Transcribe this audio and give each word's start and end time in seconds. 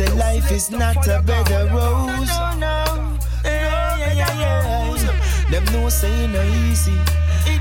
say 0.00 0.14
life 0.14 0.50
is 0.50 0.70
not 0.70 1.06
a 1.08 1.20
bed 1.22 1.50
of 1.52 1.72
roses. 1.72 2.28
No, 2.28 2.52
no, 2.64 3.18
yeah, 3.44 3.96
yeah, 3.98 4.14
yeah, 4.14 4.94
yeah. 4.96 5.50
Them 5.50 5.64
know 5.72 5.88
say 5.90 6.26
no 6.26 6.42
easy, 6.64 6.96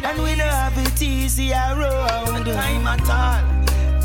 and 0.07 0.17
we 0.23 0.35
don't 0.39 0.55
have 0.63 0.77
it 0.77 1.01
easy 1.01 1.51
around. 1.51 2.45
Time 2.45 2.87
at 2.87 3.09
all. 3.21 3.43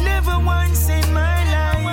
Never 0.03 0.37
once 0.45 0.89
in 0.89 1.07
my 1.13 1.39
life. 1.55 1.85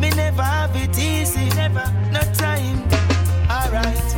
Me 0.00 0.10
never 0.10 0.42
have 0.42 0.74
it 0.74 0.98
easy, 0.98 1.48
never, 1.50 1.86
no 2.10 2.20
time. 2.34 2.82
Alright. 3.48 4.08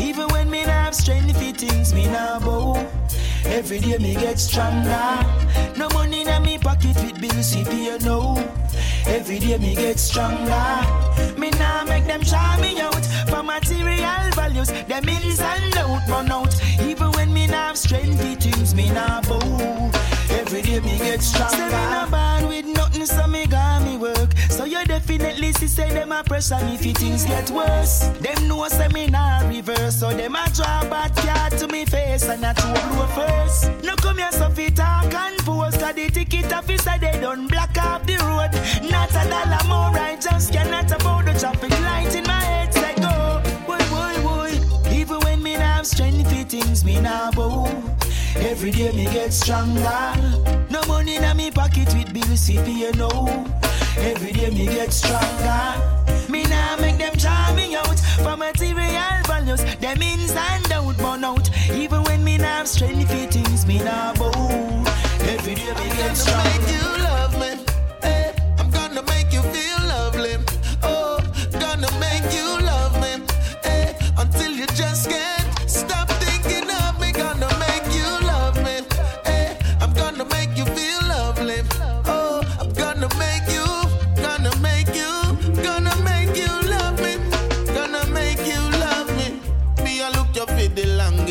Even 0.00 0.26
when 0.32 0.50
me 0.50 0.62
have 0.62 0.96
strength, 0.96 1.40
if 1.40 1.56
things 1.56 1.94
me 1.94 2.06
now 2.06 2.40
bow. 2.40 2.74
Every 3.44 3.78
day 3.78 3.98
me 3.98 4.14
get 4.14 4.38
stronger. 4.40 5.47
To 7.98 8.04
no. 8.04 8.52
Every 9.06 9.38
day 9.38 9.58
me 9.58 9.74
get 9.74 9.98
stronger. 9.98 10.76
Me 11.38 11.50
now 11.50 11.84
make 11.84 12.06
them 12.06 12.20
try 12.20 12.60
me 12.60 12.80
out 12.80 13.04
for 13.28 13.42
material 13.42 14.30
values. 14.34 14.68
Them 14.68 15.08
ins 15.08 15.40
and 15.40 15.76
out, 15.76 16.08
run 16.08 16.30
out. 16.30 16.54
Even 16.80 17.10
when 17.12 17.32
me 17.32 17.46
not 17.46 17.68
have 17.68 17.78
strength, 17.78 18.20
things 18.42 18.74
me 18.74 18.90
now 18.90 19.20
bow. 19.22 19.90
Every 20.30 20.62
day 20.62 20.80
me 20.80 20.98
get 20.98 21.22
stronger. 21.22 21.56
Say 21.56 21.64
me 21.66 21.70
not 21.70 22.10
born 22.10 22.48
with 22.48 22.66
nothing, 22.66 23.06
so 23.06 23.26
me 23.26 23.37
got 23.37 23.37
me 23.37 23.37
work. 23.37 23.37
So 23.37 23.37
you 23.37 23.37
see 25.58 25.66
say 25.66 25.90
them 25.90 26.12
a 26.12 26.22
pressure 26.22 26.58
me 26.64 26.74
if 26.74 26.96
things 26.96 27.24
get 27.24 27.50
worse. 27.50 28.08
Them 28.20 28.46
know 28.46 28.68
say 28.68 28.88
me 28.88 29.08
not 29.08 29.48
reverse, 29.48 29.98
so 29.98 30.10
them 30.10 30.36
a 30.36 30.48
draw 30.54 30.82
bad 30.88 31.14
card 31.16 31.52
to 31.58 31.66
me 31.66 31.84
face 31.84 32.28
and 32.28 32.44
a 32.44 32.54
two 32.54 32.72
blow 32.92 33.06
first. 33.08 33.70
No 33.82 33.96
come 33.96 34.18
here 34.18 34.30
so 34.30 34.48
fit 34.50 34.76
talk 34.76 35.12
and 35.12 35.38
post, 35.38 35.80
cause 35.80 35.94
the 35.94 36.08
ticket 36.10 36.52
officer 36.52 36.96
they 37.00 37.12
done 37.20 37.48
block 37.48 37.76
off 37.78 38.06
the 38.06 38.16
road. 38.28 38.52
Not 38.90 39.10
a 39.10 39.28
dollar 39.28 39.64
more, 39.68 39.98
I 39.98 40.16
just 40.20 40.52
cannot 40.52 40.90
afford 40.92 41.26
the 41.26 41.34
traffic 41.38 41.70
light 41.70 42.14
in 42.14 42.24
my 42.24 42.40
head. 42.40 42.72
Say 42.72 42.94
go, 42.96 43.42
boy, 43.66 43.82
boy, 43.90 44.14
boy. 44.22 44.90
Even 44.92 45.18
when 45.20 45.42
me 45.42 45.54
not 45.54 45.62
have 45.62 45.86
strength, 45.86 46.30
things 46.48 46.84
me 46.84 47.00
not 47.00 47.34
bow. 47.34 47.66
Every 48.36 48.70
day 48.70 48.92
me 48.92 49.04
get 49.06 49.32
stronger. 49.32 50.14
No 50.70 50.82
money 50.86 51.16
in 51.16 51.36
me 51.36 51.50
pocket 51.50 51.92
with 51.94 52.12
bills 52.12 52.46
pay 52.48 52.92
no. 52.96 53.67
Every 53.98 54.32
day 54.32 54.50
me 54.50 54.66
get 54.66 54.92
stronger. 54.92 55.98
Me 56.28 56.42
now 56.44 56.76
make 56.80 56.98
them 56.98 57.16
try 57.16 57.54
me 57.54 57.74
out 57.74 57.98
for 58.22 58.36
material 58.36 59.22
values. 59.26 59.62
Them 59.76 60.02
ins 60.02 60.32
and 60.32 60.72
out, 60.72 60.96
burn 60.98 61.24
out. 61.24 61.48
Even 61.70 62.02
when 62.04 62.22
me 62.24 62.36
not 62.38 62.46
have 62.46 62.68
strength, 62.68 63.10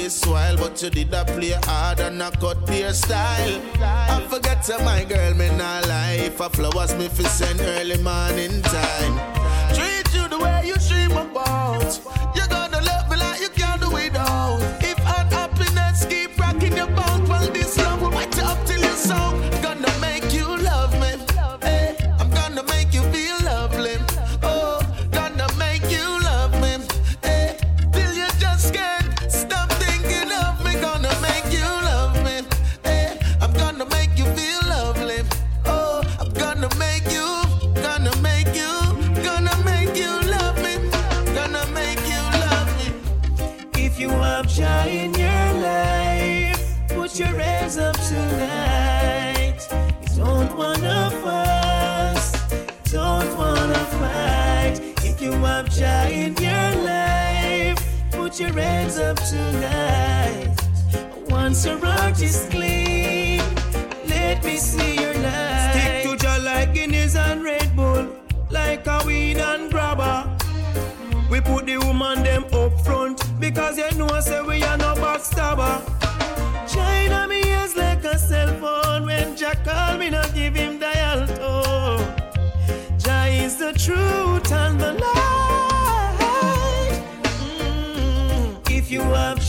longest 0.08 0.28
while, 0.28 0.58
but 0.58 0.82
you 0.82 0.90
did 0.90 1.14
a 1.14 1.26
play 1.26 1.52
hard 1.64 2.00
and 2.00 2.22
I 2.24 2.32
cut 2.32 2.66
their 2.66 2.94
style. 2.94 3.62
I 3.82 4.26
forget 4.30 4.64
to 4.64 4.78
my 4.84 5.04
girl, 5.04 5.34
me 5.34 5.50
not 5.58 5.88
lie. 5.88 6.32
For 6.36 6.50
flowers, 6.50 6.96
me 6.96 7.08
fi 7.10 7.24
send 7.24 7.60
early 7.62 7.98
morning 8.02 8.62
time. 8.62 9.16
Treat 9.76 10.14
you 10.14 10.28
the 10.30 10.40
way 10.40 10.64
you 10.66 10.76
dream 10.88 11.12
about. 11.12 12.27
Put 58.38 58.46
your 58.46 58.62
hands 58.62 59.00
up 59.00 59.18
tonight. 59.18 60.56
Once 61.30 61.66
your 61.66 61.80
heart 61.80 62.22
is 62.22 62.48
clean, 62.52 63.42
let 64.08 64.44
me 64.44 64.58
see 64.58 65.02
your 65.02 65.14
light. 65.16 65.72
Stick 65.72 66.04
to 66.04 66.18
Jah 66.18 66.40
like 66.44 66.74
Guinness 66.74 67.16
and 67.16 67.44
Red 67.44 67.76
Bull, 67.76 68.08
like 68.52 68.86
a 68.86 69.02
weed 69.08 69.38
and 69.38 69.72
grabber. 69.72 70.30
We 71.32 71.42
put 71.42 71.66
the 71.66 71.78
woman 71.78 72.24
them 72.24 72.46
up 72.54 72.80
front 72.86 73.24
because 73.40 73.78
you 73.78 73.90
know 73.98 74.08
I 74.10 74.20
say 74.20 74.42
we 74.44 74.62
are 74.64 74.78
no 74.78 74.94
backstabber. 74.96 75.82
China 76.72 77.28
me 77.28 77.42
ears 77.44 77.76
like 77.76 78.04
a 78.04 78.20
cell 78.20 78.54
phone 78.60 79.06
when 79.08 79.36
Jack 79.36 79.64
call 79.66 79.98
me 79.98 80.12
not 80.12 80.32
give 80.36 80.54
him 80.54 80.78
dial 80.78 81.26
tone. 81.28 82.06
Jah 83.00 83.26
is 83.30 83.58
the 83.58 83.74
truth 83.74 84.52
and 84.52 84.80
the 84.80 84.94
light. 84.94 85.27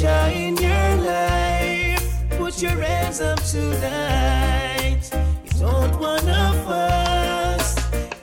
In 0.07 0.57
your 0.57 0.97
life, 1.05 2.15
put 2.31 2.63
your 2.63 2.71
hands 2.71 3.21
up 3.21 3.43
tonight. 3.43 5.01
You 5.45 5.61
don't 5.61 5.99
wanna 5.99 6.53
fuss, 6.65 7.75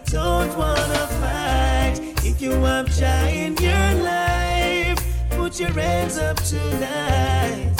don't 0.06 0.58
wanna 0.58 1.08
fight. 1.20 2.00
If 2.24 2.42
you 2.42 2.52
joy 2.52 3.30
in 3.30 3.58
your 3.58 4.04
life, 4.04 5.00
put 5.32 5.60
your 5.60 5.72
hands 5.72 6.18
up 6.18 6.38
tonight. 6.44 7.74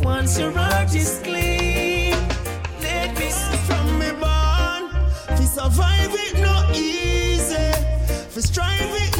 Once 0.00 0.38
your 0.38 0.52
heart 0.52 0.94
is 0.94 1.20
clean, 1.22 2.12
let 2.80 3.18
me 3.18 3.28
see 3.30 3.58
From 3.68 3.98
me 3.98 4.10
born, 4.12 4.82
fi 5.36 5.44
survive 5.44 6.14
it 6.14 6.40
no 6.40 6.70
easy. 6.72 7.72
Fi 8.30 8.40
strive 8.40 8.94
it 9.02 9.17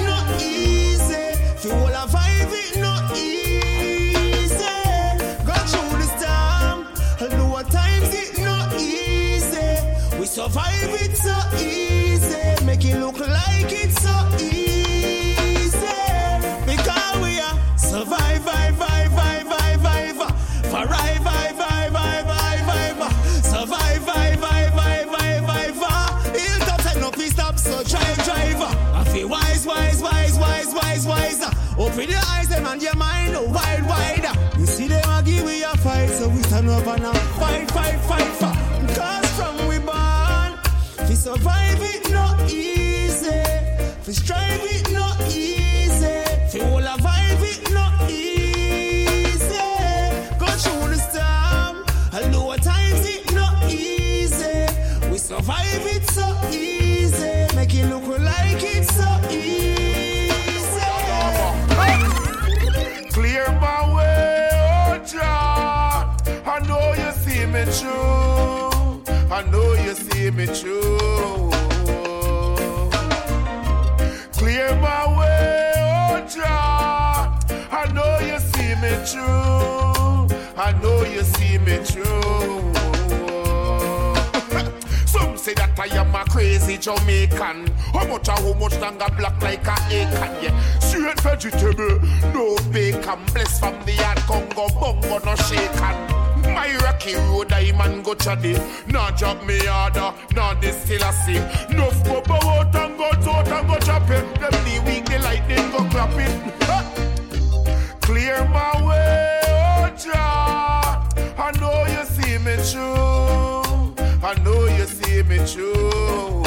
Open 31.78 32.08
your 32.08 32.19
eyes 32.26 32.48
them 32.48 32.66
and 32.66 32.82
your 32.82 32.96
mind 32.96 33.34
wide, 33.52 33.86
wide. 33.86 34.58
You 34.58 34.66
see 34.66 34.88
them 34.88 35.08
a 35.08 35.22
give 35.22 35.44
we 35.44 35.62
a 35.62 35.69
fight, 35.76 36.10
so 36.10 36.28
we 36.28 36.42
stand 36.42 36.69
up 36.69 36.84
and 36.88 37.04
a 37.04 37.14
fight, 37.38 37.70
fight, 37.70 38.00
fight, 38.00 38.32
fight. 38.40 38.96
Cause 38.96 39.30
from 39.36 39.69
we 39.69 39.78
born, 39.78 40.58
we 41.08 41.14
survive 41.14 41.78
it 41.80 42.10
no 42.10 42.36
easy. 42.48 43.42
We 44.06 44.12
strive 44.12 44.60
it 44.64 44.90
no 44.90 45.14
easy. 45.28 45.57
Me 67.52 67.64
through. 67.64 69.02
I 69.30 69.42
know 69.50 69.72
you 69.74 69.94
see 69.94 70.30
me 70.30 70.46
through. 70.46 71.50
Clear 74.32 74.74
my 74.76 75.18
way, 75.18 75.72
oh 75.76 76.26
Jah. 76.28 77.38
I 77.70 77.92
know 77.92 78.18
you 78.20 78.38
see 78.38 78.74
me 78.82 78.92
through. 79.04 80.28
I 80.56 80.72
know 80.82 81.02
you 81.04 81.22
see 81.22 81.58
me 81.58 81.78
through. 81.78 82.74
Some 85.06 85.36
say 85.36 85.54
that 85.54 85.78
I 85.78 85.86
am 85.96 86.14
a 86.14 86.24
crazy 86.24 86.76
Jamaican. 86.76 87.68
How 87.92 88.06
much 88.06 88.28
a 88.28 88.32
how 88.32 88.52
much 88.54 88.78
longer 88.80 89.08
black 89.16 89.40
like 89.42 89.66
a 89.66 89.76
acorn, 89.90 90.42
yeah. 90.42 90.78
Straight 90.80 91.20
vegetable, 91.20 92.00
no 92.34 92.56
bacon. 92.72 93.20
Bless 93.32 93.58
from 93.60 93.74
the 93.84 93.92
yard, 93.92 94.18
Congo, 94.26 94.68
bongo, 94.80 95.18
no 95.24 95.34
shaken. 95.36 95.77
Road, 97.14 97.52
I 97.52 97.72
go 98.02 98.14
chaddy. 98.14 98.56
Nah 98.87 99.10
me 99.46 99.58
harder, 99.66 100.12
this 100.60 100.84
bow 102.22 102.37
out 102.37 102.75
and 102.75 102.96
go 102.96 103.10
out 103.28 103.49
and 103.49 103.69
go 103.69 103.78
chop 103.78 104.10
it. 104.10 104.25
Them 104.40 104.50
the 104.64 104.82
weak, 104.87 105.05
the 105.06 105.19
lightning 105.19 105.70
go 105.70 105.84
clap 105.90 106.10
it. 106.19 106.58
Clear 108.00 108.44
my 108.49 108.87
way, 108.87 109.40
oh 109.46 109.90
Jah. 109.96 111.06
I 111.38 111.52
know 111.60 111.84
you 111.94 112.05
see 112.05 112.38
me 112.38 112.56
through. 112.56 113.94
I 114.25 114.34
know 114.43 114.66
you 114.66 114.87
see 114.87 115.22
me 115.22 115.38
through. 115.46 116.43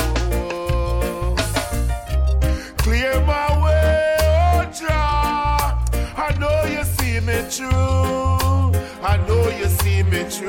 Clear 2.77 3.19
my 3.25 3.63
way, 3.63 4.17
oh 4.21 4.65
Jah. 4.73 5.77
I 6.17 6.35
know 6.39 6.63
you 6.65 6.83
see 6.83 7.19
me 7.19 7.41
through. 7.49 8.40
I 9.03 9.17
know 9.27 9.49
you 9.49 9.65
see 9.65 10.03
me 10.03 10.23
through. 10.25 10.47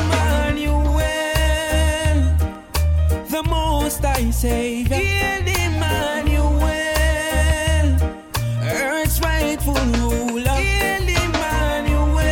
Emmanuel, 0.00 0.98
the 3.28 3.42
most 3.48 4.04
I 4.04 4.30
save. 4.30 4.90
Emmanuel, 4.90 6.66
earth's 8.62 9.20
rightful 9.20 9.74
ruler. 9.74 10.58
Emmanuel, 11.24 12.24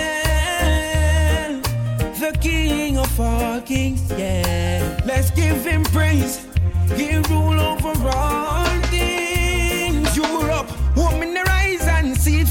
the 2.18 2.32
King 2.40 2.98
of 2.98 3.20
all 3.20 3.60
kings. 3.60 4.10
Yeah, 4.10 5.00
let's 5.06 5.30
give 5.30 5.64
him 5.64 5.84
praise. 5.84 6.44
He 6.96 7.18
rule 7.30 7.60
over 7.60 7.94
all 8.08 8.66
things. 8.90 9.31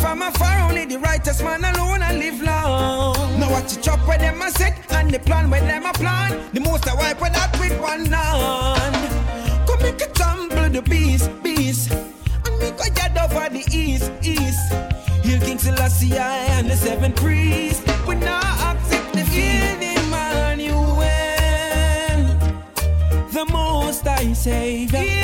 From 0.01 0.21
afar. 0.21 0.69
Only 0.69 0.86
the 0.86 1.00
righteous 1.00 1.42
man 1.42 1.63
alone 1.63 2.01
and 2.01 2.18
live 2.19 2.42
long. 2.42 3.39
Now 3.39 3.51
watch 3.51 3.77
it 3.77 3.83
chop 3.83 4.00
where 4.07 4.18
them 4.18 4.42
a 4.42 4.50
set 4.51 4.75
and 4.92 5.12
the 5.12 5.19
plan 5.19 5.50
where 5.50 5.62
them 5.62 5.86
a 5.86 5.94
plan. 5.94 6.30
The 6.53 6.59
most 6.59 6.88
I 6.88 6.95
wipe 6.95 7.21
with 7.21 7.33
that 7.33 7.57
with 7.59 7.80
one 7.80 8.06
hand. 8.06 8.95
Come 9.68 9.81
make 9.83 10.01
it 10.01 10.13
tumble 10.15 10.69
the 10.69 10.81
beast, 10.81 11.30
beast. 11.44 11.92
And 11.92 12.56
make 12.59 12.80
a 12.86 12.89
yard 12.98 13.18
over 13.24 13.48
the 13.50 13.63
east, 13.71 14.12
east. 14.24 14.74
Heal 15.24 15.39
King 15.39 15.59
Selassie 15.59 16.18
and 16.18 16.69
the 16.69 16.75
seven 16.75 17.13
priests. 17.13 17.83
We 18.07 18.15
now 18.15 18.71
accept 18.71 19.13
the 19.13 19.24
field, 19.33 19.81
Emmanuel. 20.00 20.88
The 23.31 23.45
most 23.51 24.07
I 24.07 24.33
save. 24.33 25.21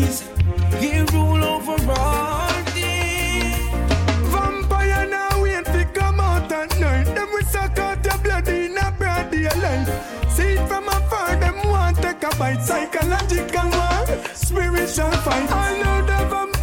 He 0.00 1.00
rule 1.12 1.44
over 1.44 1.76
all. 1.92 2.50
Vampire 4.32 5.06
now 5.06 5.42
wait 5.42 5.66
come 5.94 6.20
out 6.20 6.50
at 6.50 6.78
night. 6.80 7.06
Suck 7.50 7.78
out 7.78 8.04
your 8.04 8.18
blood 8.18 8.48
in 8.48 8.78
a. 8.78 9.86
See 10.30 10.56
from 10.68 10.88
afar, 10.88 11.36
want. 11.68 11.98
Psychological 12.62 13.68
war, 13.70 14.06
spiritual 14.34 15.12
fight. 15.24 15.50
I 15.52 15.82
know 15.82 15.98
the 16.06 16.18
vampire 16.30 16.59